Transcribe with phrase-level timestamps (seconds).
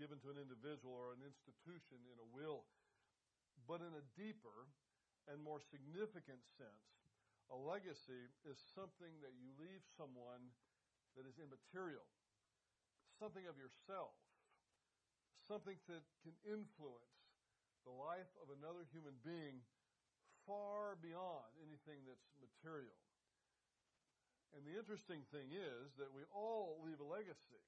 [0.00, 2.64] given to an individual or an institution in a will.
[3.68, 4.72] But in a deeper
[5.28, 6.88] and more significant sense,
[7.52, 10.48] a legacy is something that you leave someone
[11.20, 12.08] that is immaterial,
[13.20, 14.16] something of yourself,
[15.44, 17.20] something that can influence
[17.84, 19.60] the life of another human being
[20.48, 22.96] far beyond anything that's material.
[24.56, 27.60] And the interesting thing is that we all leave a legacy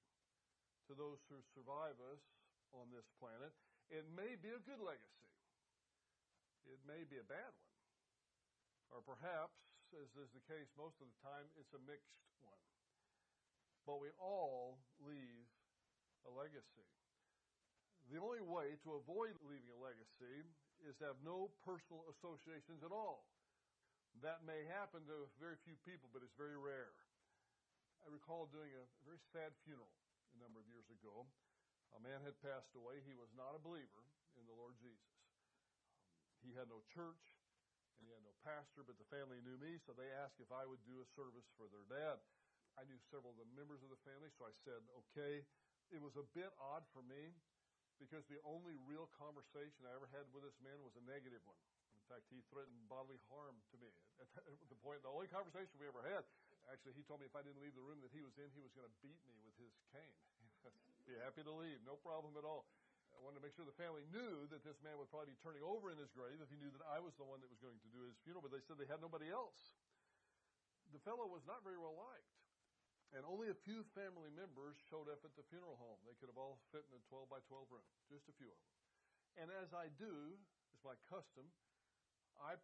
[0.91, 2.23] to those who survive us
[2.75, 3.53] on this planet.
[3.93, 5.31] It may be a good legacy.
[6.67, 7.73] It may be a bad one.
[8.97, 9.57] Or perhaps,
[9.93, 12.65] as is the case most of the time, it's a mixed one.
[13.85, 15.49] But we all leave
[16.29, 16.89] a legacy.
[18.11, 20.45] The only way to avoid leaving a legacy
[20.83, 23.25] is to have no personal associations at all.
[24.21, 26.93] That may happen to very few people, but it's very rare.
[28.05, 29.89] I recall doing a very sad funeral
[30.37, 31.29] a number of years ago.
[31.93, 33.05] A man had passed away.
[33.05, 34.05] He was not a believer
[34.41, 35.13] in the Lord Jesus.
[36.41, 37.25] He had no church
[37.97, 40.67] and he had no pastor, but the family knew me, so they asked if I
[40.67, 42.19] would do a service for their dad.
[42.75, 45.45] I knew several of the members of the family, so I said, okay.
[45.93, 47.37] It was a bit odd for me
[48.01, 51.61] because the only real conversation I ever had with this man was a negative one.
[51.95, 55.87] In fact, he threatened bodily harm to me at the point, the only conversation we
[55.87, 56.25] ever had.
[56.73, 58.65] Actually, he told me if I didn't leave the room that he was in, he
[58.65, 60.17] was going to beat me with his cane.
[61.05, 62.65] be happy to leave, no problem at all.
[63.13, 65.61] I wanted to make sure the family knew that this man would probably be turning
[65.61, 67.77] over in his grave if he knew that I was the one that was going
[67.77, 69.77] to do his funeral, but they said they had nobody else.
[70.97, 72.33] The fellow was not very well liked.
[73.13, 76.01] And only a few family members showed up at the funeral home.
[76.09, 78.57] They could have all fit in a 12 by 12 room, just a few of
[78.57, 78.73] them.
[79.45, 80.41] And as I do,
[80.73, 81.45] it's my custom,
[82.41, 82.57] I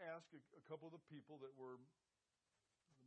[0.00, 1.76] asked a, couple of the people that were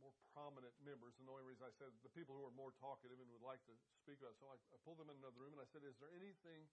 [0.08, 3.20] more prominent members, and the only reason I said the people who were more talkative
[3.20, 4.40] and would like to speak about it.
[4.40, 6.64] So I, I pulled them in another room and I said, Is there anything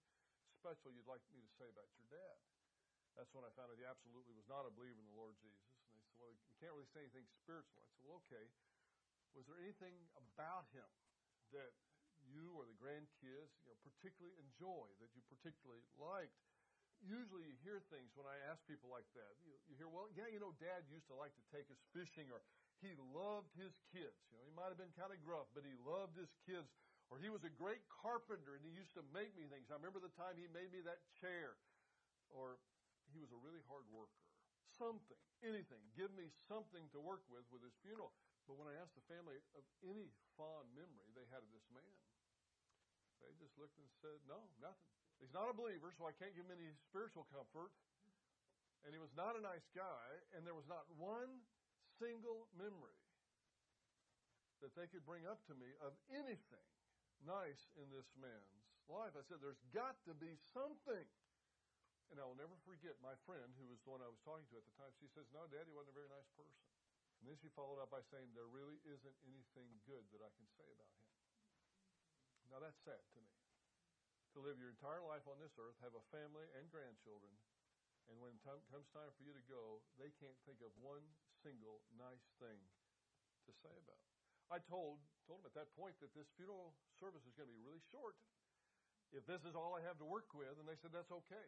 [0.56, 2.40] special you'd like me to say about your dad?
[3.12, 5.68] That's when I found out he absolutely was not a believer in the Lord Jesus.
[5.84, 7.84] And they said, Well, we can't really say anything spiritual.
[7.84, 8.46] I said, Well, okay.
[9.36, 10.88] Was there anything about him
[11.52, 11.76] that
[12.32, 16.32] you or the grandkids, you know, particularly enjoy, that you particularly liked?
[17.04, 19.36] Usually you hear things when I ask people like that.
[19.44, 22.32] You, you hear, well, yeah, you know, Dad used to like to take us fishing,
[22.32, 22.40] or
[22.84, 24.16] he loved his kids.
[24.28, 26.68] You know, he might have been kind of gruff, but he loved his kids.
[27.06, 29.70] Or he was a great carpenter and he used to make me things.
[29.70, 31.54] I remember the time he made me that chair.
[32.34, 32.58] Or
[33.14, 34.18] he was a really hard worker.
[34.74, 35.16] Something,
[35.46, 35.78] anything.
[35.94, 38.10] Give me something to work with with his funeral.
[38.50, 41.94] But when I asked the family of any fond memory they had of this man,
[43.22, 44.90] they just looked and said, no, nothing.
[45.18, 47.72] He's not a believer, so I can't give him any spiritual comfort.
[48.84, 50.06] And he was not a nice guy,
[50.36, 51.42] and there was not one
[52.00, 52.96] single memory
[54.64, 56.68] that they could bring up to me of anything
[57.24, 59.12] nice in this man's life.
[59.16, 61.06] I said, There's got to be something.
[62.06, 64.56] And I will never forget my friend, who was the one I was talking to
[64.62, 64.94] at the time.
[65.02, 66.62] She says, No, Daddy wasn't a very nice person.
[67.20, 70.46] And then she followed up by saying, There really isn't anything good that I can
[70.54, 71.06] say about him.
[72.52, 73.34] Now that's sad to me.
[74.38, 77.32] To live your entire life on this earth, have a family and grandchildren,
[78.06, 81.02] and when it comes time for you to go, they can't think of one
[81.42, 82.60] single nice thing
[83.46, 84.04] to say about.
[84.46, 87.62] I told told him at that point that this funeral service is going to be
[87.66, 88.14] really short.
[89.10, 91.46] If this is all I have to work with, and they said that's okay.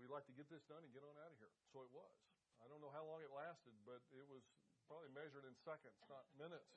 [0.00, 1.52] We'd like to get this done and get on out of here.
[1.74, 2.14] So it was.
[2.62, 4.44] I don't know how long it lasted, but it was
[4.88, 6.72] probably measured in seconds, not minutes.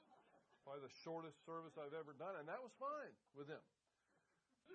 [0.61, 3.63] Probably the shortest service I've ever done, and that was fine with them.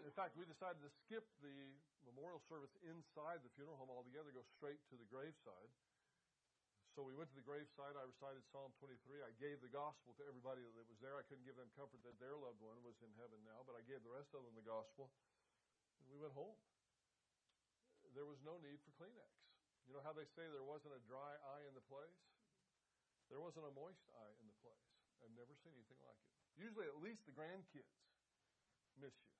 [0.02, 4.42] In fact, we decided to skip the memorial service inside the funeral home altogether, go
[4.58, 5.70] straight to the graveside.
[6.96, 7.92] So we went to the gravesite.
[7.92, 9.20] I recited Psalm 23.
[9.20, 11.20] I gave the gospel to everybody that was there.
[11.20, 13.84] I couldn't give them comfort that their loved one was in heaven now, but I
[13.84, 15.12] gave the rest of them the gospel.
[16.00, 16.56] And we went home.
[18.16, 19.28] There was no need for Kleenex.
[19.84, 22.16] You know how they say there wasn't a dry eye in the place?
[23.28, 24.88] There wasn't a moist eye in the place.
[25.20, 26.32] I've never seen anything like it.
[26.56, 27.92] Usually, at least the grandkids
[28.96, 29.36] miss you.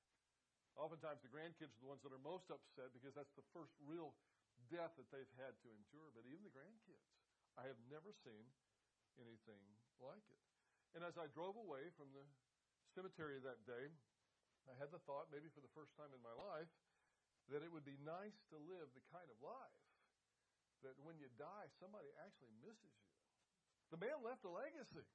[0.76, 4.12] Oftentimes, the grandkids are the ones that are most upset because that's the first real
[4.68, 6.12] death that they've had to endure.
[6.12, 7.16] But even the grandkids,
[7.56, 8.44] I have never seen
[9.16, 9.64] anything
[10.00, 10.42] like it.
[10.92, 12.24] And as I drove away from the
[12.92, 13.92] cemetery that day,
[14.68, 16.68] I had the thought, maybe for the first time in my life,
[17.52, 19.86] that it would be nice to live the kind of life
[20.84, 23.14] that when you die, somebody actually misses you.
[23.94, 25.06] The man left a legacy,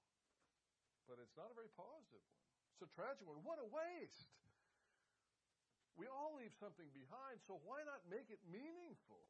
[1.05, 2.41] but it's not a very positive one.
[2.73, 3.44] It's a tragic one.
[3.44, 4.31] What a waste!
[5.99, 9.27] We all leave something behind, so why not make it meaningful?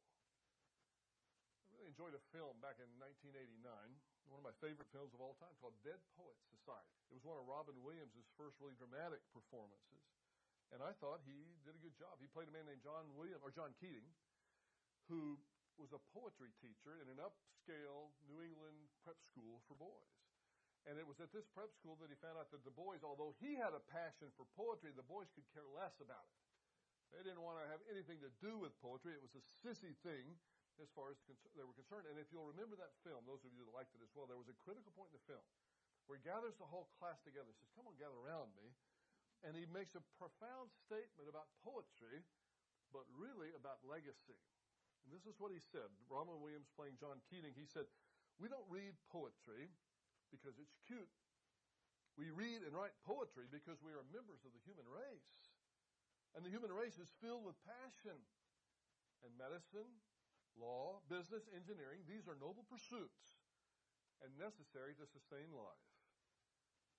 [1.82, 3.58] Enjoyed a film back in 1989,
[4.30, 6.94] one of my favorite films of all time, called Dead Poets Society.
[7.10, 10.02] It was one of Robin Williams' first really dramatic performances.
[10.70, 12.16] And I thought he did a good job.
[12.22, 14.14] He played a man named John William or John Keating,
[15.10, 15.36] who
[15.74, 20.14] was a poetry teacher in an upscale New England prep school for boys.
[20.86, 23.34] And it was at this prep school that he found out that the boys, although
[23.42, 26.40] he had a passion for poetry, the boys could care less about it.
[27.12, 29.12] They didn't want to have anything to do with poetry.
[29.12, 30.40] It was a sissy thing
[30.82, 31.18] as far as
[31.54, 32.10] they were concerned.
[32.10, 34.38] And if you'll remember that film, those of you that liked it as well, there
[34.38, 35.46] was a critical point in the film
[36.10, 37.46] where he gathers the whole class together.
[37.46, 38.74] He says, Come on, gather around me.
[39.46, 42.22] And he makes a profound statement about poetry,
[42.94, 44.38] but really about legacy.
[45.02, 45.90] And this is what he said.
[46.06, 47.86] Robin Williams playing John Keating, he said,
[48.38, 49.70] We don't read poetry
[50.30, 51.10] because it's cute.
[52.14, 55.34] We read and write poetry because we are members of the human race.
[56.36, 58.16] And the human race is filled with passion.
[59.22, 59.86] And medicine,
[60.58, 63.40] law, business, engineering, these are noble pursuits
[64.22, 65.88] and necessary to sustain life.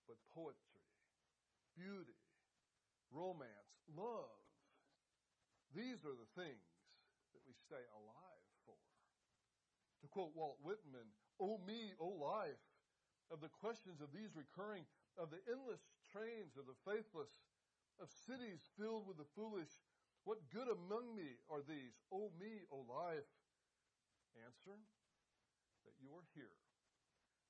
[0.09, 0.83] But poetry,
[1.77, 2.19] beauty,
[3.13, 4.43] romance, love,
[5.71, 6.67] these are the things
[7.33, 8.77] that we stay alive for.
[10.03, 11.07] To quote Walt Whitman,
[11.39, 12.61] O me, O life,
[13.31, 14.85] of the questions of these recurring,
[15.17, 17.31] of the endless trains of the faithless,
[17.97, 19.71] of cities filled with the foolish,
[20.23, 21.97] what good among me are these?
[22.11, 23.27] O me, O life.
[24.41, 24.77] Answer
[25.85, 26.57] that you are here,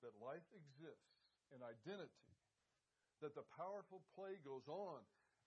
[0.03, 1.15] that life exists
[1.55, 2.33] in identity,
[3.23, 4.99] that the powerful play goes on,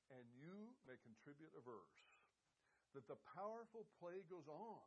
[0.08, 2.00] and you may contribute a verse.
[2.94, 4.80] That the powerful play goes on,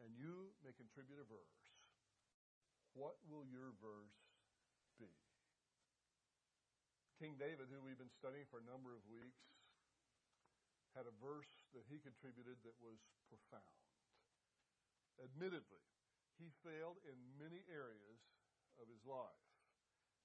[0.00, 1.60] and you may contribute a verse.
[2.96, 4.16] What will your verse
[4.96, 5.10] be?
[7.18, 9.44] King David, who we've been studying for a number of weeks,
[10.94, 13.93] had a verse that he contributed that was profound.
[15.22, 15.82] Admittedly,
[16.38, 18.20] he failed in many areas
[18.82, 19.44] of his life.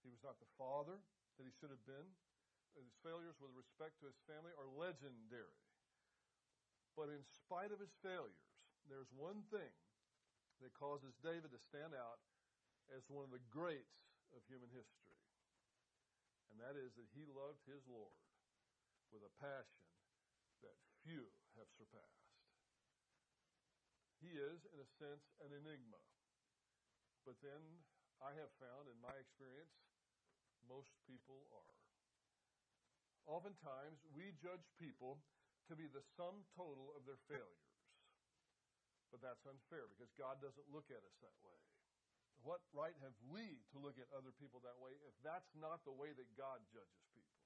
[0.01, 0.97] He was not the father
[1.37, 2.09] that he should have been.
[2.77, 5.59] His failures with respect to his family are legendary.
[6.95, 8.49] But in spite of his failures,
[8.87, 9.73] there's one thing
[10.63, 12.19] that causes David to stand out
[12.91, 13.99] as one of the greats
[14.35, 15.15] of human history.
[16.49, 18.17] And that is that he loved his Lord
[19.13, 19.85] with a passion
[20.65, 20.75] that
[21.05, 22.18] few have surpassed.
[24.19, 25.99] He is, in a sense, an enigma.
[27.23, 27.61] But then
[28.19, 29.71] I have found, in my experience,
[30.67, 31.75] most people are.
[33.29, 35.23] Oftentimes, we judge people
[35.71, 37.69] to be the sum total of their failures.
[39.13, 41.57] But that's unfair because God doesn't look at us that way.
[42.41, 45.95] What right have we to look at other people that way if that's not the
[45.95, 47.39] way that God judges people?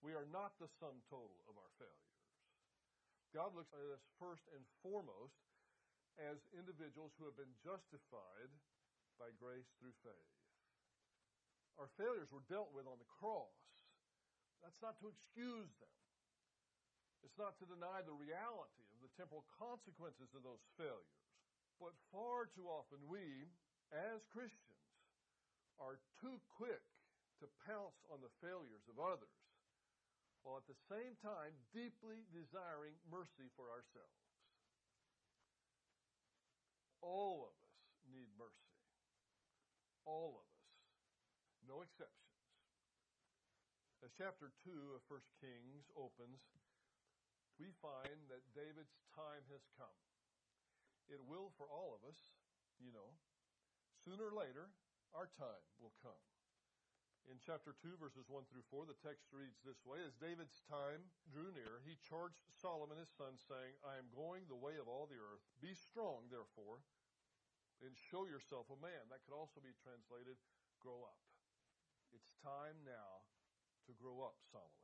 [0.00, 2.18] We are not the sum total of our failures.
[3.30, 5.36] God looks at us first and foremost
[6.20, 8.50] as individuals who have been justified
[9.16, 10.32] by grace through faith.
[11.80, 13.56] Our failures were dealt with on the cross.
[14.60, 15.96] That's not to excuse them.
[17.22, 21.22] It's not to deny the reality of the temporal consequences of those failures.
[21.78, 23.50] But far too often we,
[23.90, 24.86] as Christians,
[25.82, 26.82] are too quick
[27.42, 29.38] to pounce on the failures of others,
[30.46, 34.21] while at the same time deeply desiring mercy for ourselves.
[37.02, 37.74] All of us
[38.08, 38.72] need mercy.
[40.06, 40.62] All of us.
[41.66, 42.22] No exceptions.
[44.02, 46.42] As chapter 2 of 1 Kings opens,
[47.58, 49.98] we find that David's time has come.
[51.06, 52.18] It will for all of us,
[52.82, 53.14] you know.
[54.02, 54.74] Sooner or later,
[55.14, 56.18] our time will come.
[57.30, 61.06] In chapter 2, verses 1 through 4, the text reads this way As David's time
[61.30, 65.06] drew near, he charged Solomon his son, saying, I am going the way of all
[65.06, 65.42] the earth.
[65.62, 66.82] Be strong, therefore,
[67.78, 69.06] and show yourself a man.
[69.06, 70.34] That could also be translated,
[70.82, 71.22] grow up.
[72.10, 73.22] It's time now
[73.86, 74.82] to grow up, Solomon.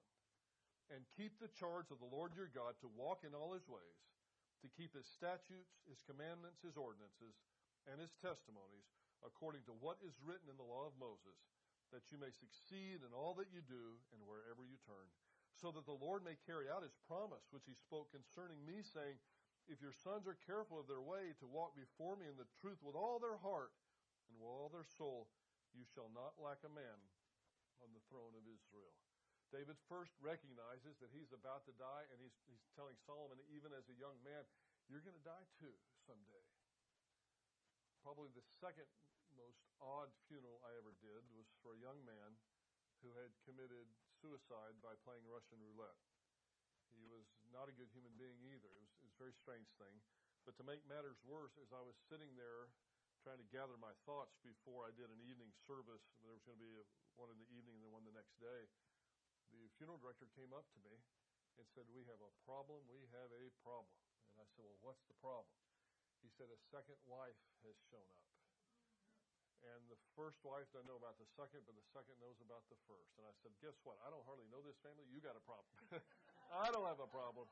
[0.95, 4.00] And keep the charge of the Lord your God to walk in all his ways,
[4.62, 7.35] to keep his statutes, his commandments, his ordinances,
[7.90, 8.88] and his testimonies,
[9.26, 11.37] according to what is written in the law of Moses,
[11.92, 15.09] that you may succeed in all that you do and wherever you turn,
[15.57, 19.18] so that the Lord may carry out his promise, which he spoke concerning me, saying,
[19.68, 22.80] if your sons are careful of their way to walk before me in the truth
[22.80, 23.73] with all their heart
[24.28, 25.28] and with all their soul,
[25.76, 26.99] you shall not lack a man
[27.85, 28.97] on the throne of Israel.
[29.52, 33.88] David first recognizes that he's about to die, and he's, he's telling Solomon, even as
[33.88, 34.45] a young man,
[34.88, 35.73] you're going to die too
[36.04, 36.45] someday.
[38.04, 38.88] Probably the second
[39.38, 42.35] most odd funeral I ever did was for a young man
[43.00, 43.87] who had committed
[44.18, 46.02] suicide by playing Russian roulette.
[46.90, 48.66] He was not a good human being either.
[48.75, 50.02] It was, it was a very strange thing.
[50.42, 52.75] But to make matters worse, as I was sitting there
[53.23, 56.02] trying to gather my thoughts before I did an evening service.
[56.23, 56.71] There was going to be
[57.18, 58.71] one in the evening and then one the next day.
[59.50, 60.95] The funeral director came up to me
[61.59, 62.87] and said, We have a problem.
[62.87, 63.90] We have a problem.
[64.33, 65.50] And I said, Well, what's the problem?
[66.23, 68.28] He said, A second wife has shown up.
[69.67, 72.79] And the first wife doesn't know about the second, but the second knows about the
[72.87, 73.11] first.
[73.19, 73.99] And I said, Guess what?
[74.07, 75.07] I don't hardly know this family.
[75.11, 75.71] You got a problem.
[76.65, 77.50] I don't have a problem.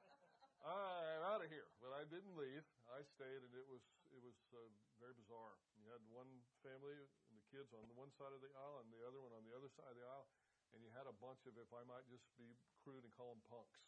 [0.66, 1.68] I'm out of here.
[1.78, 2.64] But I didn't leave.
[2.90, 3.82] I stayed, and it was
[4.14, 4.66] it was uh,
[4.98, 5.54] very bizarre.
[5.76, 6.30] You had one
[6.64, 6.96] family
[7.30, 9.44] and the kids on the one side of the aisle, and the other one on
[9.44, 10.26] the other side of the aisle,
[10.74, 13.44] and you had a bunch of, if I might just be crude and call them
[13.46, 13.84] punks.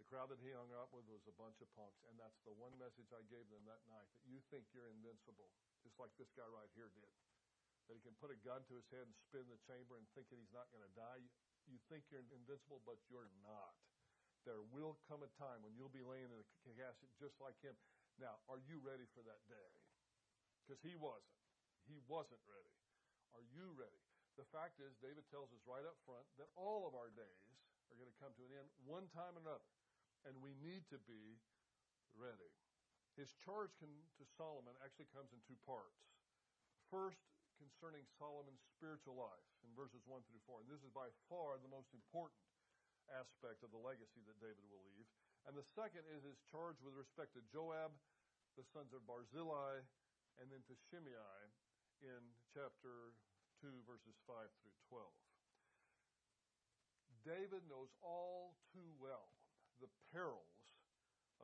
[0.00, 2.56] The crowd that he hung out with was a bunch of punks, and that's the
[2.56, 5.52] one message I gave them that night: that you think you're invincible,
[5.84, 7.04] just like this guy right here did
[7.90, 10.30] that he can put a gun to his head and spin the chamber and think
[10.30, 11.18] that he's not going to die.
[11.66, 13.74] You think you're invincible, but you're not.
[14.46, 16.46] There will come a time when you'll be laying in a
[16.78, 17.74] casket just like him.
[18.22, 19.70] Now, are you ready for that day?
[20.62, 21.34] Because he wasn't.
[21.90, 22.78] He wasn't ready.
[23.34, 23.98] Are you ready?
[24.38, 27.50] The fact is, David tells us right up front that all of our days
[27.90, 29.66] are going to come to an end one time or another.
[30.22, 31.42] And we need to be
[32.14, 32.54] ready.
[33.18, 33.90] His charge can,
[34.22, 36.06] to Solomon actually comes in two parts.
[36.88, 37.20] First,
[37.60, 40.64] concerning Solomon's spiritual life in verses 1 through 4.
[40.64, 42.40] And this is by far the most important
[43.12, 45.04] aspect of the legacy that David will leave.
[45.44, 47.92] And the second is his charge with respect to Joab,
[48.56, 49.84] the sons of Barzillai,
[50.40, 51.36] and then to Shimei
[52.00, 52.22] in
[52.56, 53.12] chapter
[53.60, 55.04] 2, verses 5 through 12.
[57.20, 59.36] David knows all too well
[59.84, 60.64] the perils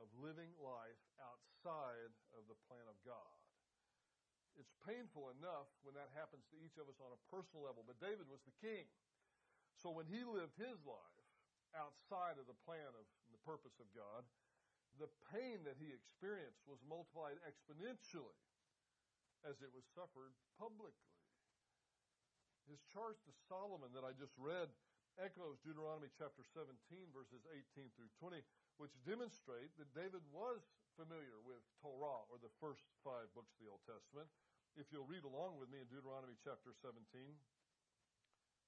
[0.01, 3.46] of living life outside of the plan of God
[4.57, 7.85] it's painful enough when that happens to each of us on a personal level.
[7.85, 8.89] But David was the king.
[9.77, 11.25] So when he lived his life
[11.77, 14.25] outside of the plan of the purpose of God,
[14.97, 18.41] the pain that he experienced was multiplied exponentially
[19.45, 21.13] as it was suffered publicly.
[22.65, 24.73] His charge to Solomon that I just read
[25.21, 26.73] echoes Deuteronomy chapter 17,
[27.13, 27.45] verses
[27.77, 28.41] 18 through 20,
[28.81, 30.65] which demonstrate that David was
[30.97, 34.29] familiar with Torah, or the first five books of the Old Testament.
[34.77, 37.01] If you'll read along with me in Deuteronomy chapter 17,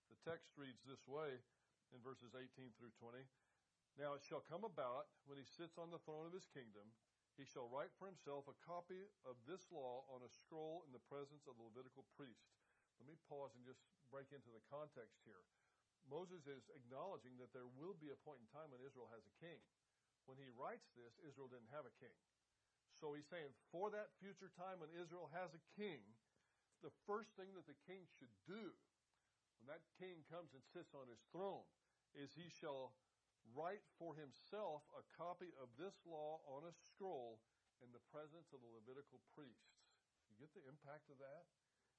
[0.10, 1.38] the text reads this way
[1.94, 2.50] in verses 18
[2.82, 3.22] through 20.
[3.94, 6.90] Now it shall come about when he sits on the throne of his kingdom,
[7.38, 11.08] he shall write for himself a copy of this law on a scroll in the
[11.14, 12.58] presence of the Levitical priest.
[12.98, 15.46] Let me pause and just break into the context here.
[16.10, 19.38] Moses is acknowledging that there will be a point in time when Israel has a
[19.38, 19.62] king.
[20.26, 22.18] When he writes this, Israel didn't have a king.
[23.00, 26.04] So he's saying, for that future time when Israel has a king,
[26.84, 28.76] the first thing that the king should do
[29.60, 31.68] when that king comes and sits on his throne
[32.16, 32.96] is he shall
[33.52, 37.40] write for himself a copy of this law on a scroll
[37.84, 39.80] in the presence of the Levitical priests.
[40.32, 41.48] You get the impact of that?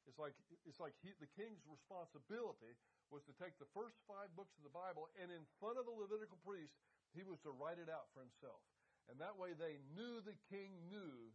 [0.09, 0.33] It's like
[0.65, 2.73] it's like he, the king's responsibility
[3.13, 5.93] was to take the first five books of the Bible and in front of the
[5.93, 6.73] Levitical priest,
[7.13, 8.65] he was to write it out for himself.
[9.11, 11.35] And that way they knew the king knew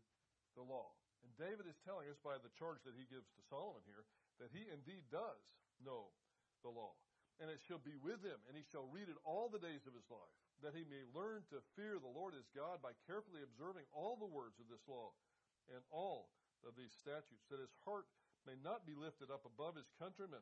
[0.56, 0.96] the law.
[1.28, 4.08] And David is telling us by the charge that he gives to Solomon here
[4.40, 5.44] that he indeed does
[5.84, 6.12] know
[6.64, 6.96] the law.
[7.44, 9.92] And it shall be with him, and he shall read it all the days of
[9.92, 13.84] his life, that he may learn to fear the Lord his God by carefully observing
[13.92, 15.12] all the words of this law
[15.68, 16.32] and all
[16.64, 18.08] of these statutes, that his heart
[18.48, 20.40] may not be lifted up above his countrymen,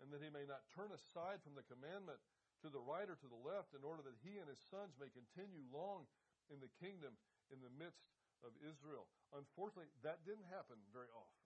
[0.00, 2.16] and that he may not turn aside from the commandment
[2.64, 5.12] to the right or to the left, in order that he and his sons may
[5.12, 6.08] continue long
[6.50, 7.14] in the kingdom
[7.48, 8.06] in the midst
[8.42, 9.06] of Israel.
[9.34, 11.40] Unfortunately, that didn't happen very often.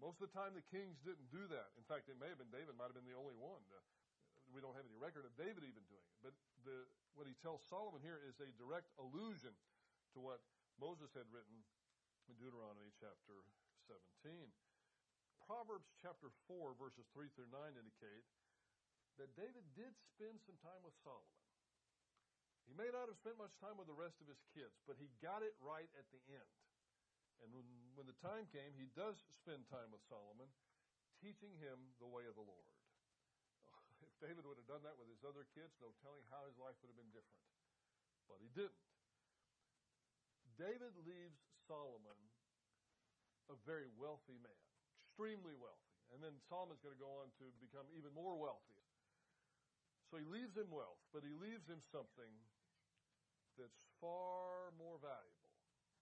[0.00, 1.68] Most of the time, the kings didn't do that.
[1.76, 3.60] In fact, it may have been David, might have been the only one.
[3.68, 3.78] Uh,
[4.50, 6.16] we don't have any record of David even doing it.
[6.24, 6.34] But
[6.64, 9.52] the, what he tells Solomon here is a direct allusion
[10.16, 10.40] to what
[10.80, 11.60] Moses had written
[12.26, 13.44] in Deuteronomy chapter
[13.86, 14.48] 17.
[15.44, 18.24] Proverbs chapter 4, verses 3 through 9 indicate
[19.20, 21.41] that David did spend some time with Solomon.
[22.72, 25.12] He may not have spent much time with the rest of his kids, but he
[25.20, 26.52] got it right at the end.
[27.44, 27.68] And when,
[28.00, 30.48] when the time came, he does spend time with Solomon,
[31.20, 32.72] teaching him the way of the Lord.
[34.00, 36.72] If David would have done that with his other kids, no telling how his life
[36.80, 37.44] would have been different.
[38.24, 38.88] But he didn't.
[40.56, 42.16] David leaves Solomon
[43.52, 44.64] a very wealthy man,
[44.96, 45.92] extremely wealthy.
[46.16, 48.80] And then Solomon's going to go on to become even more wealthy.
[50.08, 52.32] So he leaves him wealth, but he leaves him something
[53.56, 55.52] that's far more valuable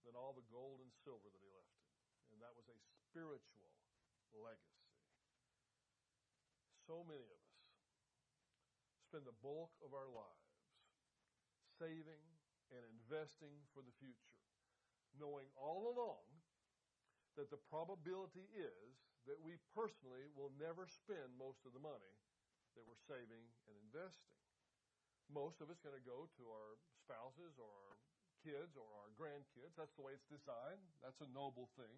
[0.07, 1.87] than all the gold and silver that he left him.
[2.33, 2.77] And that was a
[3.07, 3.69] spiritual
[4.33, 4.87] legacy.
[6.87, 7.61] So many of us
[9.11, 10.51] spend the bulk of our lives
[11.75, 12.23] saving
[12.71, 14.39] and investing for the future,
[15.19, 16.23] knowing all along
[17.35, 18.91] that the probability is
[19.27, 22.15] that we personally will never spend most of the money
[22.75, 24.50] that we're saving and investing.
[25.31, 27.95] Most of it's going to go to our spouses or our
[28.43, 29.73] kids or our grandkids.
[29.79, 30.83] That's the way it's designed.
[30.99, 31.95] That's a noble thing.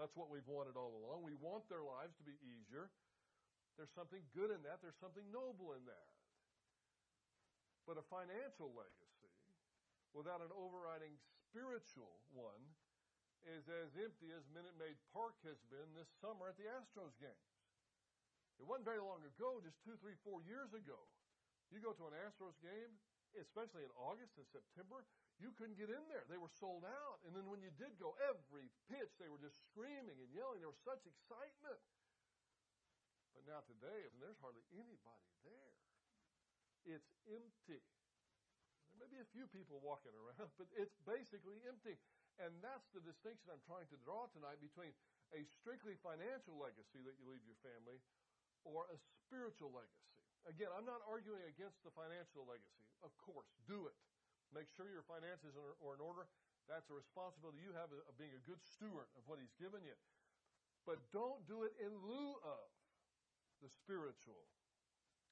[0.00, 1.22] That's what we've wanted all along.
[1.22, 2.90] We want their lives to be easier.
[3.78, 4.82] There's something good in that.
[4.82, 6.12] There's something noble in that.
[7.86, 9.30] But a financial legacy
[10.12, 11.16] without an overriding
[11.48, 12.62] spiritual one
[13.42, 17.52] is as empty as Minute Maid Park has been this summer at the Astros games.
[18.60, 21.00] It wasn't very long ago, just two, three, four years ago.
[21.72, 22.92] You go to an Astros game,
[23.40, 25.00] especially in August and September,
[25.40, 26.22] you couldn't get in there.
[26.28, 27.18] They were sold out.
[27.24, 30.60] And then when you did go, every pitch, they were just screaming and yelling.
[30.60, 31.80] There was such excitement.
[33.32, 35.72] But now today, there's hardly anybody there.
[36.84, 37.80] It's empty.
[37.80, 41.96] There may be a few people walking around, but it's basically empty.
[42.36, 44.92] And that's the distinction I'm trying to draw tonight between
[45.32, 47.96] a strictly financial legacy that you leave your family
[48.68, 50.21] or a spiritual legacy.
[50.50, 52.86] Again, I'm not arguing against the financial legacy.
[53.06, 53.98] Of course, do it.
[54.50, 56.26] Make sure your finances are in order.
[56.66, 59.96] That's a responsibility you have of being a good steward of what He's given you.
[60.82, 62.66] But don't do it in lieu of
[63.62, 64.42] the spiritual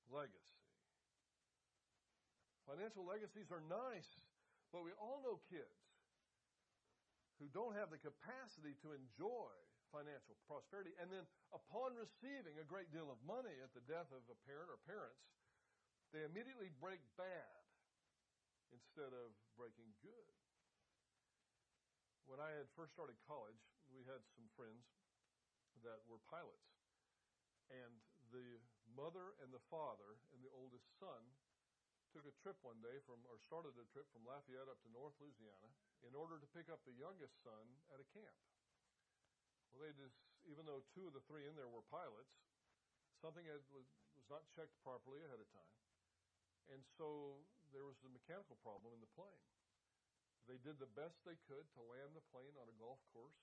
[0.07, 0.62] legacy.
[2.71, 4.07] Financial legacies are nice,
[4.71, 5.90] but we all know kids
[7.43, 9.50] who don't have the capacity to enjoy
[9.90, 10.94] financial prosperity.
[10.99, 14.70] And then, upon receiving a great deal of money at the death of a parent
[14.70, 15.23] or parents,
[16.11, 17.62] they immediately break bad
[18.75, 20.30] instead of breaking good.
[22.26, 23.59] When I had first started college,
[23.90, 24.87] we had some friends
[25.82, 26.70] that were pilots.
[27.70, 28.59] And the
[28.94, 31.23] mother and the father and the oldest son
[32.11, 35.15] took a trip one day from, or started a trip from Lafayette up to North
[35.23, 35.71] Louisiana
[36.02, 37.62] in order to pick up the youngest son
[37.95, 38.34] at a camp.
[39.71, 40.19] Well, they just,
[40.50, 42.35] even though two of the three in there were pilots,
[43.23, 43.87] something had, was,
[44.19, 45.76] was not checked properly ahead of time.
[46.71, 47.43] And so
[47.75, 49.43] there was a mechanical problem in the plane.
[50.50, 53.39] They did the best they could to land the plane on a golf course,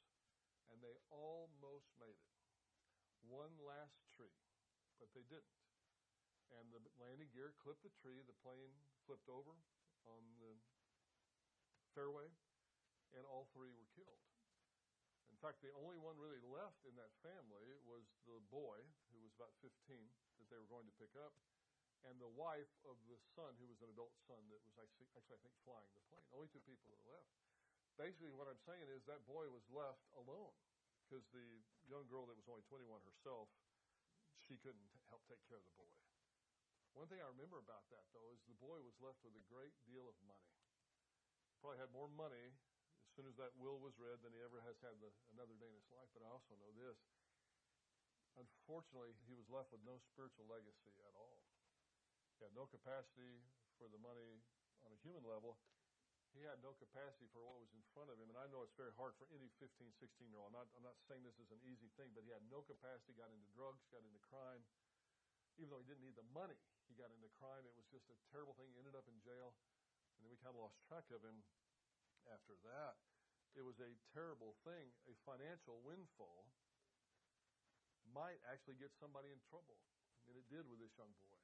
[0.71, 2.33] and they almost made it.
[3.23, 4.35] One last tree,
[4.99, 5.59] but they didn't.
[6.55, 8.71] And the landing gear clipped the tree, the plane
[9.03, 9.55] flipped over
[10.07, 10.55] on the
[11.91, 12.27] fairway,
[13.15, 14.23] and all three were killed.
[15.37, 18.81] In fact, the only one really left in that family was the boy,
[19.13, 19.69] who was about 15,
[20.41, 21.29] that they were going to pick up,
[22.09, 25.21] and the wife of the son, who was an adult son that was actually, I
[25.37, 26.25] think, flying the plane.
[26.33, 27.29] Only two people that left.
[28.01, 30.57] Basically, what I'm saying is that boy was left alone
[31.05, 33.45] because the young girl that was only 21 herself,
[34.41, 35.93] she couldn't help take care of the boy.
[36.97, 39.77] One thing I remember about that, though, is the boy was left with a great
[39.85, 40.49] deal of money.
[41.61, 42.57] Probably had more money
[43.17, 45.73] soon as that will was read than he ever has had the, another day in
[45.73, 46.05] his life.
[46.13, 47.01] But I also know this.
[48.37, 51.41] Unfortunately, he was left with no spiritual legacy at all.
[52.37, 53.41] He had no capacity
[53.81, 54.45] for the money
[54.85, 55.57] on a human level.
[56.37, 58.29] He had no capacity for what was in front of him.
[58.29, 60.53] And I know it's very hard for any 15, 16 year old.
[60.53, 63.17] I'm not, I'm not saying this is an easy thing, but he had no capacity,
[63.17, 64.61] got into drugs, got into crime.
[65.57, 67.65] Even though he didn't need the money, he got into crime.
[67.65, 68.69] It was just a terrible thing.
[68.69, 69.57] He ended up in jail.
[70.13, 71.41] And then we kind of lost track of him
[72.31, 72.99] after that.
[73.57, 74.93] It was a terrible thing.
[75.09, 76.45] A financial windfall
[78.13, 79.79] might actually get somebody in trouble.
[80.27, 81.39] And it did with this young boy.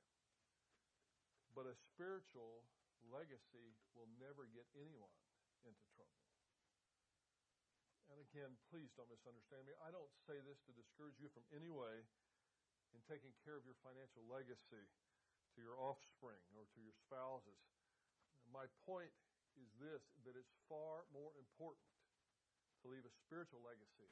[1.56, 2.68] But a spiritual
[3.08, 5.16] legacy will never get anyone
[5.64, 6.24] into trouble.
[8.12, 9.74] And again, please don't misunderstand me.
[9.82, 12.06] I don't say this to discourage you from any way
[12.94, 14.86] in taking care of your financial legacy
[15.56, 17.58] to your offspring or to your spouses.
[18.46, 19.10] My point
[19.60, 21.90] is this that it's far more important
[22.84, 24.12] to leave a spiritual legacy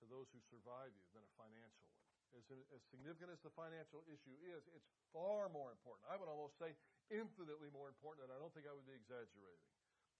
[0.00, 2.02] to those who survive you than a financial one.
[2.32, 6.08] As, as significant as the financial issue is, it's far more important.
[6.08, 6.72] I would almost say
[7.12, 9.68] infinitely more important, and I don't think I would be exaggerating,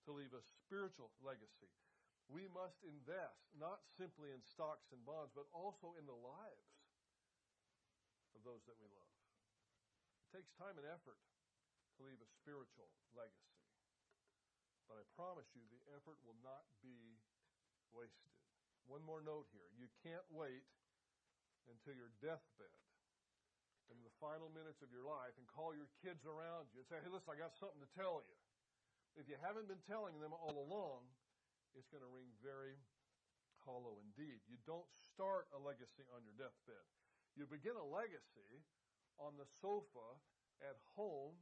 [0.04, 1.72] to leave a spiritual legacy.
[2.28, 6.68] We must invest not simply in stocks and bonds, but also in the lives
[8.36, 9.12] of those that we love.
[10.28, 11.20] It takes time and effort
[11.96, 13.61] to leave a spiritual legacy.
[15.12, 17.20] Promise you, the effort will not be
[17.92, 18.32] wasted.
[18.88, 19.68] One more note here.
[19.76, 20.64] You can't wait
[21.70, 22.74] until your deathbed
[23.92, 26.98] in the final minutes of your life and call your kids around you and say,
[27.04, 28.36] hey, listen, I got something to tell you.
[29.20, 31.04] If you haven't been telling them all along,
[31.76, 32.80] it's going to ring very
[33.68, 34.40] hollow indeed.
[34.48, 36.84] You don't start a legacy on your deathbed.
[37.36, 38.64] You begin a legacy
[39.20, 40.16] on the sofa
[40.64, 41.36] at home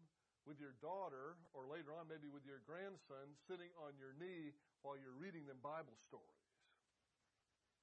[0.48, 4.96] with your daughter, or later on, maybe with your grandson, sitting on your knee while
[4.96, 6.40] you're reading them Bible stories.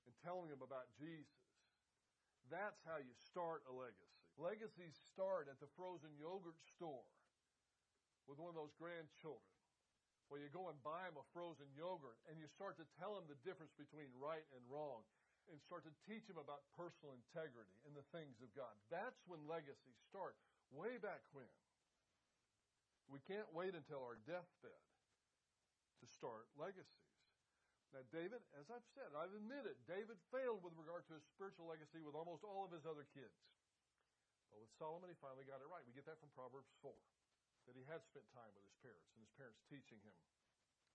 [0.08, 1.44] and telling them about Jesus.
[2.48, 4.24] That's how you start a legacy.
[4.40, 7.04] Legacies start at the frozen yogurt store
[8.24, 9.52] with one of those grandchildren
[10.32, 13.28] where you go and buy them a frozen yogurt and you start to tell them
[13.28, 15.04] the difference between right and wrong
[15.52, 18.72] and start to teach them about personal integrity and the things of God.
[18.92, 20.36] That's when legacies start,
[20.72, 21.48] way back when.
[23.08, 24.84] We can't wait until our deathbed
[26.00, 27.08] to start legacies.
[27.96, 32.04] Now, David, as I've said, I've admitted, David failed with regard to his spiritual legacy
[32.04, 33.40] with almost all of his other kids.
[34.52, 35.84] But with Solomon, he finally got it right.
[35.88, 36.92] We get that from Proverbs 4
[37.72, 40.16] that he had spent time with his parents and his parents teaching him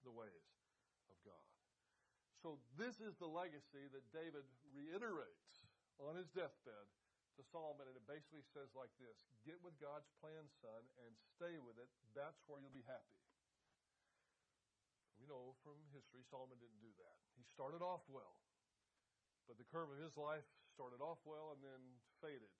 [0.04, 0.48] the ways
[1.08, 1.44] of God.
[2.40, 5.64] So this is the legacy that David reiterates
[6.00, 6.88] on his deathbed
[7.36, 9.16] to Solomon, and it basically says like this
[9.46, 11.88] Get with God's plan, son, and stay with it.
[12.12, 13.18] That's where you'll be happy.
[15.20, 17.16] We know from history Solomon didn't do that.
[17.38, 18.42] He started off well,
[19.46, 21.82] but the curve of his life started off well and then
[22.18, 22.50] faded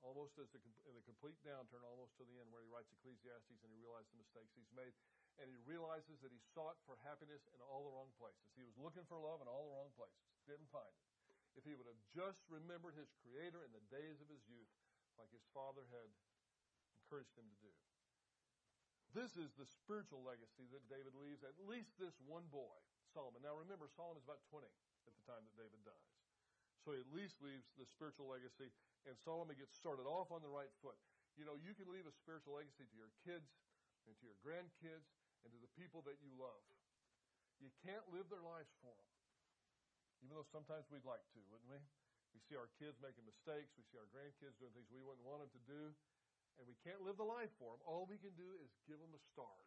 [0.00, 3.60] almost as the, in a complete downturn, almost to the end, where he writes Ecclesiastes
[3.60, 4.92] and he realizes the mistakes he's made.
[5.40, 8.52] And he realizes that he sought for happiness in all the wrong places.
[8.56, 11.09] He was looking for love in all the wrong places, didn't find it.
[11.58, 14.70] If he would have just remembered his Creator in the days of his youth,
[15.18, 16.08] like his father had
[17.02, 17.74] encouraged him to do.
[19.10, 22.78] This is the spiritual legacy that David leaves, at least this one boy,
[23.10, 23.42] Solomon.
[23.42, 26.14] Now remember, Solomon is about 20 at the time that David dies.
[26.86, 28.70] So he at least leaves the spiritual legacy
[29.08, 30.96] and Solomon gets started off on the right foot.
[31.36, 33.48] You know, you can leave a spiritual legacy to your kids
[34.08, 35.08] and to your grandkids
[35.44, 36.64] and to the people that you love.
[37.60, 39.10] You can't live their lives for them.
[40.20, 41.80] Even though sometimes we'd like to, wouldn't we?
[42.36, 43.74] We see our kids making mistakes.
[43.74, 45.82] We see our grandkids doing things we wouldn't want them to do.
[46.60, 47.80] And we can't live the life for them.
[47.88, 49.66] All we can do is give them a start.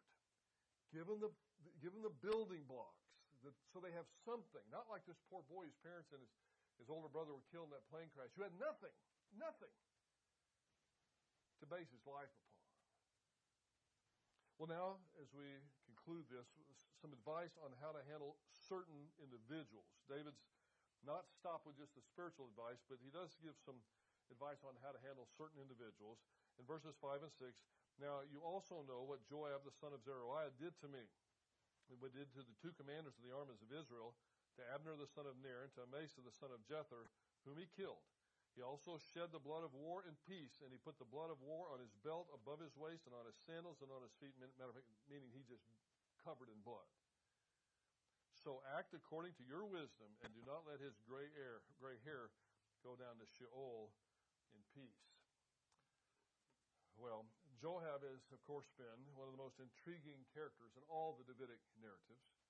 [0.94, 1.34] Give them the,
[1.82, 3.04] give them the building blocks
[3.44, 4.64] that, so they have something.
[4.72, 6.32] Not like this poor boy whose parents and his,
[6.80, 8.92] his older brother were killed in that plane crash, who had nothing
[9.36, 9.70] nothing
[11.60, 12.53] to base his life upon.
[14.54, 15.50] Well, now, as we
[15.82, 16.46] conclude this,
[17.02, 19.90] some advice on how to handle certain individuals.
[20.06, 20.40] David's
[21.02, 23.82] not stopped with just the spiritual advice, but he does give some
[24.32, 26.22] advice on how to handle certain individuals.
[26.56, 27.50] In verses 5 and 6,
[27.98, 31.02] now you also know what Joab the son of Zeruiah did to me,
[31.90, 34.14] and what did to the two commanders of the armies of Israel,
[34.54, 37.10] to Abner the son of Ner, and to Amasa the son of Jether,
[37.42, 38.06] whom he killed.
[38.54, 41.42] He also shed the blood of war and peace, and he put the blood of
[41.42, 44.38] war on his belt above his waist and on his sandals and on his feet,
[44.38, 45.66] meaning he just
[46.22, 46.86] covered in blood.
[48.46, 52.30] So act according to your wisdom, and do not let his gray hair, gray hair
[52.86, 53.90] go down to Sheol
[54.54, 55.02] in peace.
[56.94, 57.26] Well,
[57.58, 61.58] Joab has, of course, been one of the most intriguing characters in all the Davidic
[61.82, 62.43] narratives.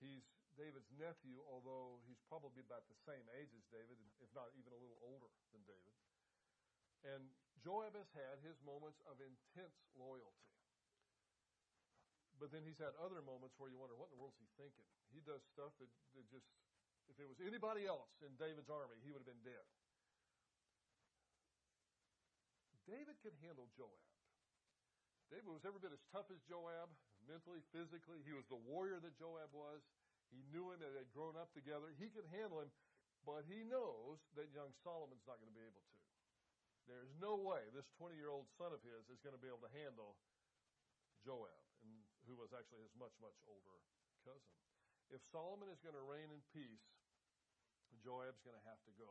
[0.00, 0.24] He's
[0.56, 4.80] David's nephew, although he's probably about the same age as David, if not even a
[4.80, 5.94] little older than David.
[7.04, 7.28] And
[7.60, 10.48] Joab has had his moments of intense loyalty.
[12.36, 14.50] But then he's had other moments where you wonder, what in the world is he
[14.60, 14.84] thinking?
[15.12, 16.48] He does stuff that, that just,
[17.08, 19.64] if it was anybody else in David's army, he would have been dead.
[22.84, 24.04] David could handle Joab.
[25.32, 26.92] David was every bit as tough as Joab,
[27.26, 28.22] mentally, physically.
[28.24, 29.82] He was the warrior that Joab was.
[30.30, 31.94] He knew him, they had grown up together.
[31.94, 32.70] He could handle him,
[33.22, 35.98] but he knows that young Solomon's not going to be able to.
[36.86, 39.62] There's no way this 20 year old son of his is going to be able
[39.66, 40.14] to handle
[41.26, 41.90] Joab, and
[42.30, 43.82] who was actually his much, much older
[44.22, 44.54] cousin.
[45.10, 46.86] If Solomon is going to reign in peace,
[48.02, 49.10] Joab's going to have to go.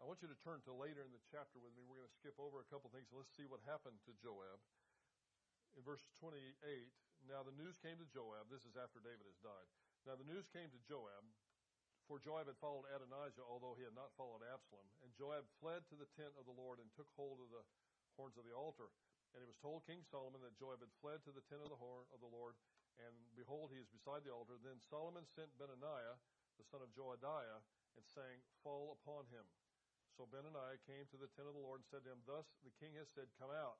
[0.00, 1.84] I want you to turn to later in the chapter with me.
[1.84, 3.12] We're going to skip over a couple things.
[3.12, 4.60] Let's see what happened to Joab.
[5.76, 6.40] In verse 28,
[7.28, 8.48] now the news came to Joab.
[8.48, 9.68] This is after David has died.
[10.08, 11.24] Now the news came to Joab,
[12.08, 14.86] for Joab had followed Adonijah, although he had not followed Absalom.
[15.04, 17.62] And Joab fled to the tent of the Lord and took hold of the
[18.16, 18.90] horns of the altar.
[19.30, 21.78] And it was told King Solomon that Joab had fled to the tent of the
[21.78, 22.58] horn of the Lord,
[22.98, 24.58] and behold, he is beside the altar.
[24.58, 26.18] Then Solomon sent Benaiah,
[26.58, 27.62] the son of Jehoiada,
[27.94, 29.46] and saying, Fall upon him.
[30.18, 32.74] So Benaiah came to the tent of the Lord and said to him, Thus the
[32.82, 33.78] king has said, Come out.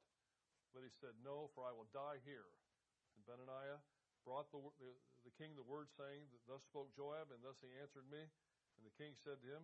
[0.70, 2.48] But he said, No, for I will die here.
[3.20, 3.85] And Benaiah
[4.24, 4.96] brought the, the,
[5.28, 8.24] the king the word, saying, Thus spoke Joab, and thus he answered me.
[8.24, 9.61] And the king said to him,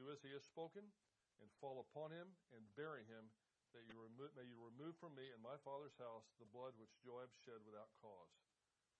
[0.00, 0.88] Do as he has spoken,
[1.44, 3.28] and fall upon him, and bury him,
[3.76, 6.96] that you remo- may you remove from me and my father's house the blood which
[7.04, 8.32] Joab shed without cause.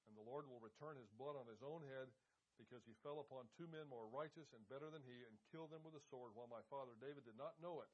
[0.04, 2.12] And the Lord will return his blood on his own head,
[2.60, 5.80] because he fell upon two men more righteous and better than he, and killed them
[5.80, 7.88] with a sword, while my father David did not know it.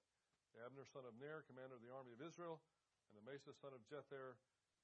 [0.59, 2.59] Abner son of Ner, commander of the army of Israel,
[3.07, 4.35] and Amasa son of Jether,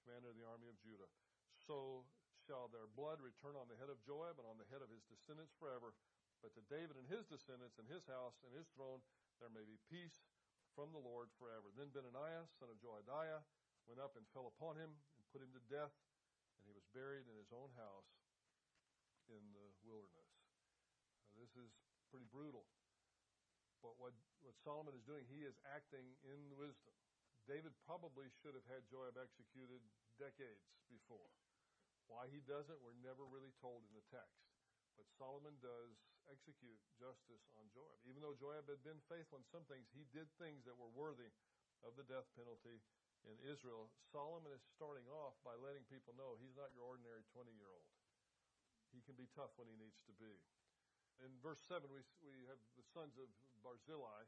[0.07, 1.11] commander of the army of Judah
[1.67, 2.07] so
[2.47, 5.03] shall their blood return on the head of Joab and on the head of his
[5.11, 5.99] descendants forever.
[6.39, 9.03] But to David and his descendants and his house and his throne,
[9.43, 10.23] there may be peace
[10.79, 11.75] from the Lord forever.
[11.75, 13.43] Then Benaiah, son of Jehoiada,
[13.91, 15.95] went up and fell upon him and put him to death,
[16.61, 18.15] and he was buried in his own house
[19.27, 20.31] in the wilderness.
[21.35, 21.73] Now, this is
[22.15, 22.63] pretty brutal.
[23.83, 24.15] But what,
[24.45, 26.95] what Solomon is doing, he is acting in wisdom.
[27.47, 29.79] David probably should have had Joab executed
[30.19, 31.31] decades before.
[32.11, 34.47] Why he doesn't, we're never really told in the text.
[34.99, 35.95] But Solomon does
[36.27, 37.99] execute justice on Joab.
[38.07, 41.31] Even though Joab had been faithful in some things, he did things that were worthy
[41.87, 42.83] of the death penalty
[43.27, 43.91] in Israel.
[44.11, 47.91] Solomon is starting off by letting people know he's not your ordinary 20 year old.
[48.95, 50.35] He can be tough when he needs to be.
[51.21, 53.29] In verse 7, we, we have the sons of
[53.65, 54.25] Barzillai.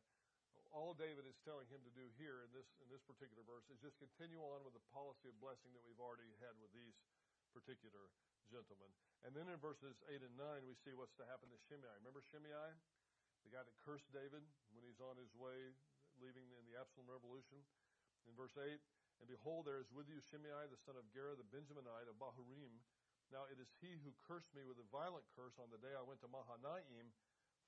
[0.70, 3.80] All David is telling him to do here in this, in this particular verse is
[3.80, 6.96] just continue on with the policy of blessing that we've already had with these
[7.56, 8.12] particular
[8.52, 8.92] gentlemen.
[9.24, 11.92] And then in verses 8 and 9, we see what's to happen to Shimei.
[12.04, 12.68] Remember Shimei?
[13.46, 14.44] The guy that cursed David
[14.76, 15.72] when he's on his way
[16.20, 17.64] leaving in the Absalom revolution?
[18.28, 18.76] In verse 8,
[19.20, 22.76] And behold, there is with you Shimei, the son of Gera, the Benjaminite of Bahurim.
[23.32, 26.04] Now it is he who cursed me with a violent curse on the day I
[26.04, 27.12] went to Mahanaim.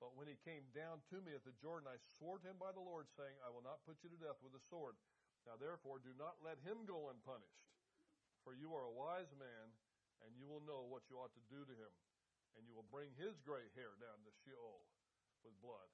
[0.00, 2.72] But when he came down to me at the Jordan, I swore to him by
[2.72, 4.96] the Lord, saying, I will not put you to death with the sword.
[5.44, 7.60] Now therefore, do not let him go unpunished.
[8.40, 9.76] For you are a wise man,
[10.24, 11.92] and you will know what you ought to do to him,
[12.56, 14.80] and you will bring his gray hair down to Sheol
[15.44, 15.88] with blood.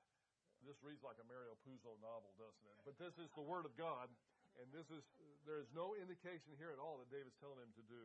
[0.62, 2.78] This reads like a Mario Puzo novel, doesn't it?
[2.86, 4.10] But this is the word of God,
[4.58, 5.02] and this is
[5.46, 8.02] there is no indication here at all that David's telling him to do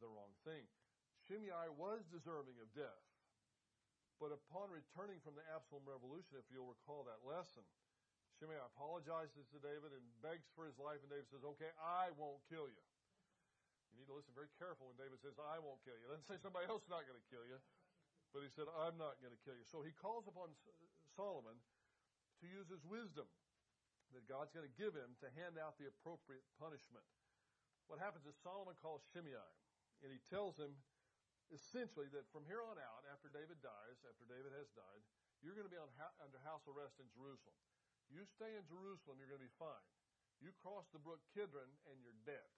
[0.00, 0.64] the wrong thing.
[1.28, 3.02] Shimei was deserving of death,
[4.16, 7.64] but upon returning from the Absalom revolution, if you'll recall that lesson,
[8.36, 12.44] Shimei apologizes to David and begs for his life, and David says, "Okay, I won't
[12.48, 12.84] kill you."
[13.96, 16.04] You need to listen very careful when David says, I won't kill you.
[16.04, 17.56] Doesn't say somebody else is not going to kill you.
[18.36, 19.64] But he said, I'm not going to kill you.
[19.64, 20.52] So he calls upon
[21.16, 23.24] Solomon to use his wisdom
[24.12, 27.08] that God's going to give him to hand out the appropriate punishment.
[27.88, 29.48] What happens is Solomon calls Shimei,
[30.04, 30.76] and he tells him
[31.54, 35.02] essentially that from here on out, after David dies, after David has died,
[35.44, 37.54] you're going to be on, under house arrest in Jerusalem.
[38.10, 39.86] You stay in Jerusalem, you're going to be fine.
[40.38, 42.48] You cross the brook Kidron, and you're dead.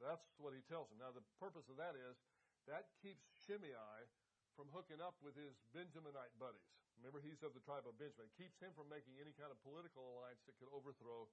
[0.00, 0.98] That's what he tells him.
[0.98, 2.16] Now, the purpose of that is
[2.64, 4.08] that keeps Shimei
[4.56, 6.72] from hooking up with his Benjaminite buddies.
[7.00, 8.28] Remember, he's of the tribe of Benjamin.
[8.28, 11.28] It keeps him from making any kind of political alliance that could overthrow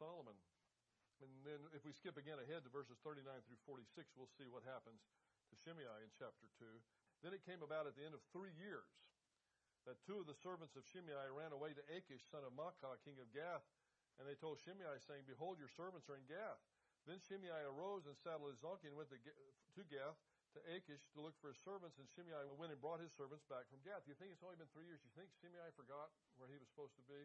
[0.00, 0.36] Solomon.
[1.20, 4.64] And then, if we skip again ahead to verses 39 through 46, we'll see what
[4.64, 5.02] happens
[5.50, 6.64] to Shimei in chapter 2.
[7.24, 8.88] Then it came about at the end of three years
[9.88, 13.16] that two of the servants of Shimei ran away to Achish, son of Maachah, king
[13.18, 13.64] of Gath,
[14.20, 16.60] and they told Shimei, saying, Behold, your servants are in Gath.
[17.06, 19.18] Then Shimei arose and saddled his donkey and went to,
[19.88, 20.18] Gath
[20.52, 23.64] to Achish to look for his servants, and Shimei went and brought his servants back
[23.70, 24.04] from Gath.
[24.04, 25.00] You think it's only been three years?
[25.06, 27.24] You think Shimei forgot where he was supposed to be?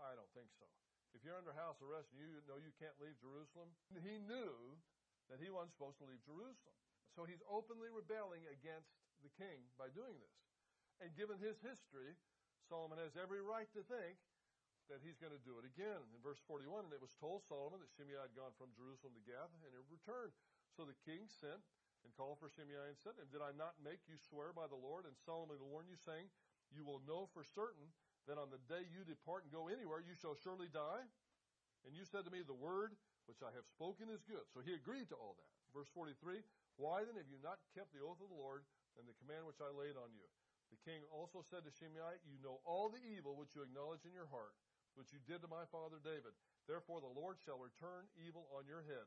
[0.00, 0.66] I don't think so.
[1.12, 4.78] If you're under house arrest and you know you can't leave Jerusalem, he knew
[5.28, 6.78] that he wasn't supposed to leave Jerusalem.
[7.14, 10.36] So he's openly rebelling against the king by doing this.
[11.00, 12.16] And given his history,
[12.68, 14.20] Solomon has every right to think
[14.92, 16.02] that he's going to do it again.
[16.12, 19.22] In verse 41, and it was told Solomon that Shimei had gone from Jerusalem to
[19.22, 20.34] Gath and had returned.
[20.74, 21.62] So the king sent
[22.02, 24.78] and called for Shimei and said him, Did I not make you swear by the
[24.78, 25.06] Lord?
[25.06, 26.26] And Solomon warn you, saying,
[26.74, 27.94] You will know for certain
[28.26, 31.06] that on the day you depart and go anywhere, you shall surely die.
[31.86, 32.98] And you said to me, The word
[33.30, 34.42] which I have spoken is good.
[34.50, 35.50] So he agreed to all that.
[35.70, 36.42] Verse 43,
[36.82, 38.66] Why then have you not kept the oath of the Lord
[38.98, 40.26] and the command which I laid on you?
[40.74, 44.10] The king also said to Shimei, You know all the evil which you acknowledge in
[44.10, 44.58] your heart
[44.98, 46.34] which you did to my father David.
[46.66, 49.06] Therefore the Lord shall return evil on your head.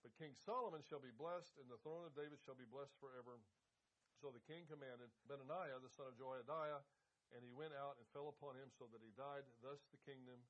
[0.00, 3.36] But King Solomon shall be blessed, and the throne of David shall be blessed forever.
[4.16, 6.80] So the king commanded Benaiah, the son of Jehoiada,
[7.36, 9.44] and he went out and fell upon him so that he died.
[9.60, 10.40] Thus the kingdom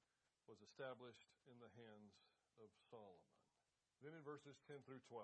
[0.46, 2.14] was established in the hands
[2.60, 3.30] of Solomon.
[4.00, 5.20] Then in verses 10 through 12,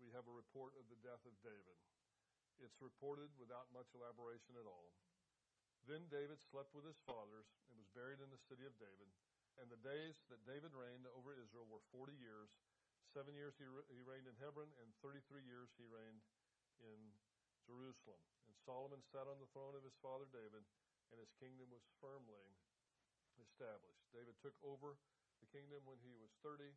[0.00, 1.78] we have a report of the death of David.
[2.60, 4.92] It's reported without much elaboration at all.
[5.88, 9.08] Then David slept with his fathers and was buried in the city of David.
[9.56, 12.52] And the days that David reigned over Israel were 40 years.
[13.16, 16.22] Seven years he, re- he reigned in Hebron, and 33 years he reigned
[16.84, 17.00] in
[17.64, 18.20] Jerusalem.
[18.46, 20.62] And Solomon sat on the throne of his father David,
[21.10, 22.44] and his kingdom was firmly
[23.40, 24.04] established.
[24.14, 25.00] David took over
[25.40, 26.70] the kingdom when he was 30.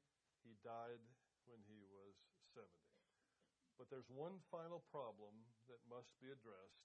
[0.44, 1.04] He died
[1.48, 2.16] when he was
[2.52, 2.68] 70.
[3.76, 5.36] But there's one final problem
[5.68, 6.84] that must be addressed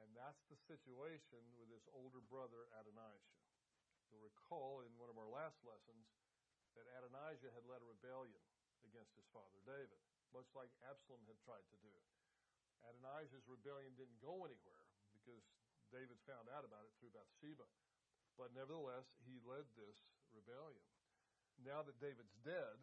[0.00, 3.38] and that's the situation with his older brother Adonijah.
[4.08, 6.08] You'll recall in one of our last lessons
[6.76, 8.40] that Adonijah had led a rebellion
[8.82, 10.00] against his father David,
[10.32, 11.94] much like Absalom had tried to do.
[12.82, 14.84] Adonijah's rebellion didn't go anywhere
[15.14, 15.44] because
[15.92, 17.68] David found out about it through Bathsheba.
[18.40, 19.96] But nevertheless, he led this
[20.32, 20.82] rebellion.
[21.62, 22.78] Now that David's dead,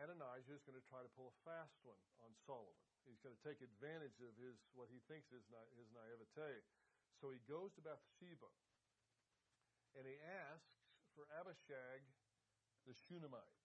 [0.00, 2.80] Adonijah is going to try to pull a fast one on Solomon.
[3.04, 5.44] He's going to take advantage of his what he thinks is
[5.76, 6.64] his naivete.
[7.20, 8.48] So he goes to Bathsheba
[9.92, 10.16] and he
[10.48, 10.80] asks
[11.12, 12.00] for Abishag
[12.88, 13.60] the Shunammite.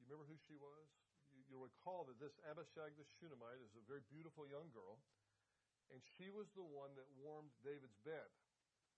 [0.00, 0.88] You remember who she was?
[1.34, 5.02] You, will recall that this Abishag the Shunammite is a very beautiful young girl,
[5.92, 8.30] and she was the one that warmed David's bed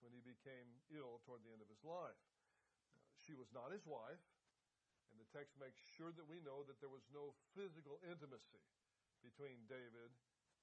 [0.04, 2.20] when he became ill toward the end of his life.
[3.26, 4.22] She was not his wife,
[5.10, 8.62] and the text makes sure that we know that there was no physical intimacy
[9.18, 10.14] between David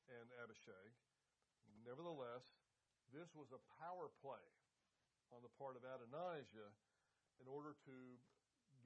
[0.07, 0.95] and Abishag.
[1.83, 2.47] Nevertheless,
[3.11, 4.47] this was a power play
[5.35, 6.71] on the part of Adonijah
[7.43, 7.97] in order to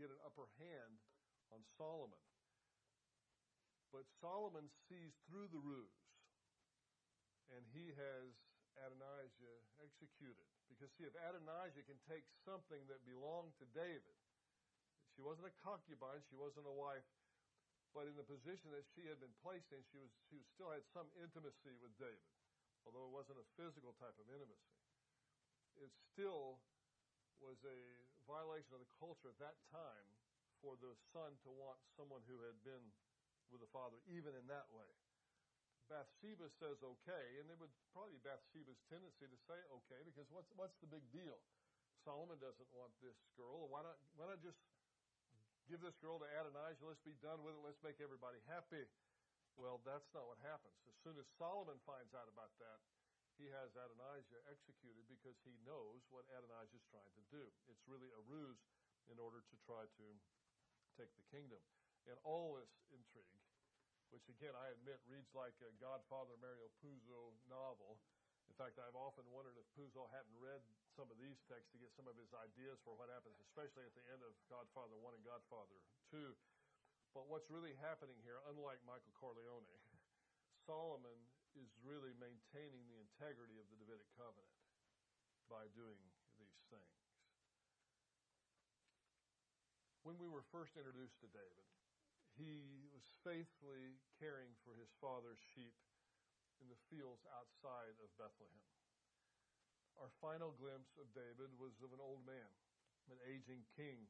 [0.01, 0.97] get an upper hand
[1.53, 2.21] on Solomon.
[3.93, 6.09] But Solomon sees through the ruse,
[7.53, 8.33] and he has
[8.85, 10.45] Adonijah executed.
[10.67, 14.17] Because, see, if Adonijah can take something that belonged to David,
[15.15, 17.05] she wasn't a concubine, she wasn't a wife,
[17.95, 20.85] but in the position that she had been placed in, she was she still had
[20.93, 22.29] some intimacy with David,
[22.85, 24.77] although it wasn't a physical type of intimacy.
[25.81, 26.61] It still
[27.41, 27.79] was a
[28.29, 30.07] violation of the culture at that time
[30.61, 32.81] for the son to want someone who had been
[33.49, 34.89] with the father, even in that way.
[35.87, 40.51] Bathsheba says okay, and it would probably be Bathsheba's tendency to say okay because what's
[40.59, 41.39] what's the big deal?
[42.03, 43.67] Solomon doesn't want this girl.
[43.71, 44.59] Why not why not just
[45.71, 46.83] give this girl to Adonijah?
[46.83, 47.63] Let's be done with it.
[47.63, 48.83] Let's make everybody happy.
[49.55, 50.77] Well, that's not what happens.
[50.85, 52.77] As soon as Solomon finds out about that,
[53.41, 57.43] he has Adonijah executed because he knows what Adonijah is trying to do.
[57.71, 58.61] It's really a ruse
[59.09, 60.07] in order to try to
[60.99, 61.61] take the kingdom.
[62.05, 63.46] And all this intrigue
[64.11, 67.99] which again I admit reads like a Godfather Mario Puzo novel.
[68.47, 70.63] In fact, I've often wondered if Puzo hadn't read
[70.95, 73.93] some of these texts to get some of his ideas for what happens, especially at
[73.93, 75.77] the end of Godfather 1 and Godfather
[76.09, 76.33] 2.
[77.11, 79.67] But what's really happening here, unlike Michael Corleone,
[80.67, 81.19] Solomon
[81.59, 84.57] is really maintaining the integrity of the Davidic covenant
[85.51, 85.99] by doing
[86.39, 86.97] these things.
[90.07, 91.67] When we were first introduced to David,
[92.37, 95.73] he was faithfully caring for his father's sheep
[96.61, 98.69] in the fields outside of Bethlehem.
[99.97, 102.53] Our final glimpse of David was of an old man,
[103.09, 104.05] an aging king,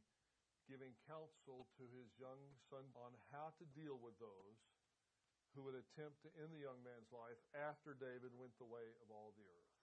[0.68, 4.60] giving counsel to his young son on how to deal with those
[5.56, 9.08] who would attempt to end the young man's life after David went the way of
[9.08, 9.74] all the earth.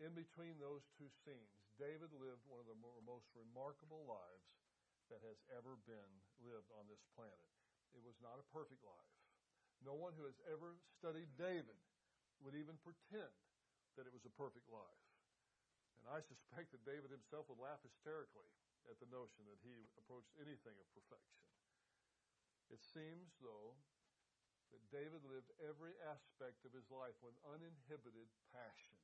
[0.00, 4.48] In between those two scenes, David lived one of the most remarkable lives
[5.10, 7.50] that has ever been lived on this planet.
[7.92, 9.14] It was not a perfect life.
[9.82, 11.78] No one who has ever studied David
[12.40, 13.34] would even pretend
[13.98, 15.04] that it was a perfect life.
[16.00, 18.48] And I suspect that David himself would laugh hysterically
[18.88, 21.42] at the notion that he approached anything of perfection.
[22.70, 23.74] It seems, though,
[24.70, 28.94] that David lived every aspect of his life with uninhibited passion.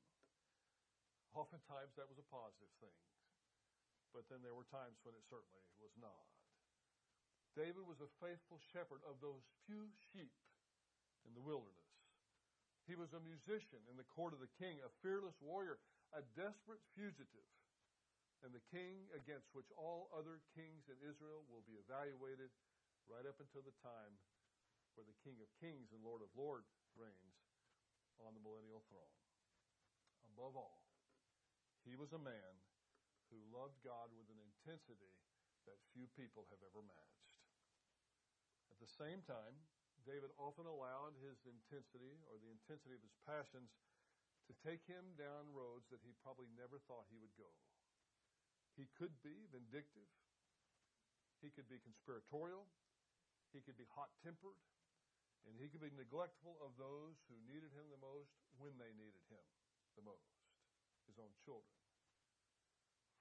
[1.35, 2.97] Oftentimes that was a positive thing
[4.17, 6.25] but then there were times when it certainly was not.
[7.53, 10.33] David was a faithful shepherd of those few sheep
[11.29, 11.93] in the wilderness.
[12.89, 15.77] He was a musician in the court of the king, a fearless warrior,
[16.17, 17.51] a desperate fugitive,
[18.41, 22.49] and the king against which all other kings in Israel will be evaluated
[23.05, 24.17] right up until the time
[24.97, 27.37] where the King of Kings and Lord of Lords reigns
[28.25, 29.17] on the millennial throne.
[30.33, 30.85] Above all,
[31.85, 32.55] he was a man
[33.31, 35.12] who loved God with an intensity
[35.67, 37.27] that few people have ever matched.
[38.71, 39.57] At the same time,
[40.07, 43.74] David often allowed his intensity or the intensity of his passions
[44.47, 47.51] to take him down roads that he probably never thought he would go.
[48.79, 50.07] He could be vindictive.
[51.43, 52.68] He could be conspiratorial.
[53.51, 54.61] He could be hot tempered.
[55.51, 59.22] And he could be neglectful of those who needed him the most when they needed
[59.31, 59.43] him
[59.97, 60.29] the most
[61.09, 61.86] his own children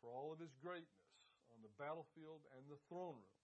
[0.05, 1.09] for all of his greatness
[1.49, 3.41] on the battlefield and the throne room,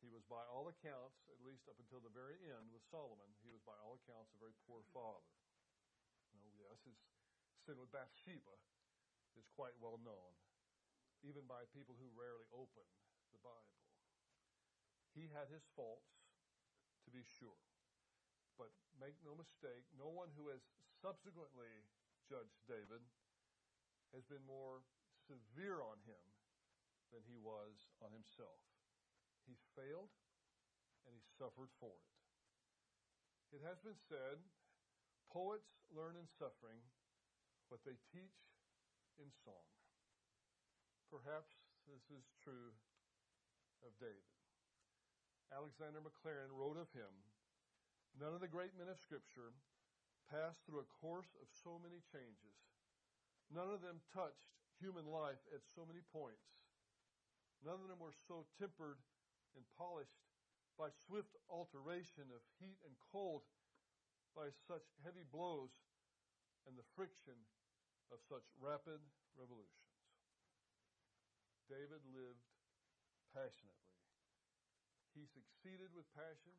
[0.00, 3.52] he was by all accounts, at least up until the very end with Solomon, he
[3.52, 5.28] was by all accounts a very poor father.
[6.56, 6.96] Yes, his
[7.68, 8.56] sin with Bathsheba
[9.36, 10.32] is quite well known,
[11.20, 12.88] even by people who rarely open
[13.36, 13.76] the Bible.
[15.12, 16.08] He had his faults,
[17.04, 17.60] to be sure.
[18.56, 20.64] But make no mistake, no one who has
[21.04, 21.84] subsequently
[22.24, 23.04] judged David
[24.16, 24.80] has been more
[25.26, 26.24] severe on him
[27.10, 28.62] than he was on himself.
[29.46, 30.10] He failed
[31.06, 32.10] and he suffered for it.
[33.54, 34.42] It has been said
[35.30, 36.80] Poets learn in suffering
[37.68, 38.38] what they teach
[39.18, 39.66] in song.
[41.10, 41.54] Perhaps
[41.86, 42.74] this is true
[43.84, 44.32] of David.
[45.52, 47.12] Alexander Maclaren wrote of him
[48.16, 49.52] None of the great men of Scripture
[50.32, 52.56] passed through a course of so many changes.
[53.52, 56.44] None of them touched human life at so many points.
[57.64, 59.00] None of them were so tempered
[59.56, 60.20] and polished
[60.76, 63.40] by swift alteration of heat and cold,
[64.36, 65.72] by such heavy blows
[66.68, 67.36] and the friction
[68.12, 69.00] of such rapid
[69.32, 69.88] revolutions.
[71.72, 72.44] David lived
[73.32, 73.96] passionately.
[75.16, 76.52] He succeeded with passion,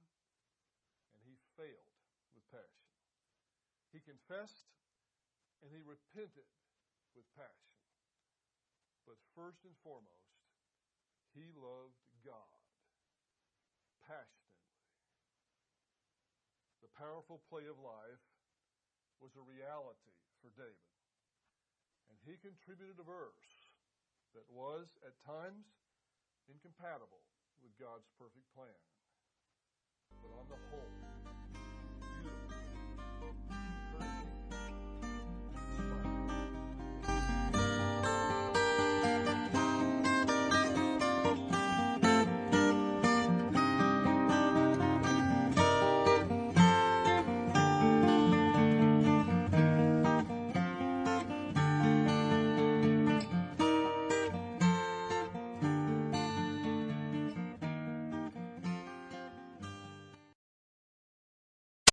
[1.14, 1.94] and he failed
[2.34, 2.88] with passion.
[3.94, 4.74] He confessed
[5.62, 6.50] and he repented
[7.14, 7.77] with passion.
[9.08, 10.36] But first and foremost,
[11.32, 11.96] he loved
[12.28, 12.60] God
[14.04, 14.68] passionately.
[16.84, 18.24] The powerful play of life
[19.24, 20.12] was a reality
[20.44, 20.92] for David.
[22.12, 23.72] And he contributed a verse
[24.36, 25.72] that was, at times,
[26.52, 27.24] incompatible
[27.64, 28.84] with God's perfect plan.
[30.20, 30.94] But on the whole,
[32.22, 32.57] beautiful.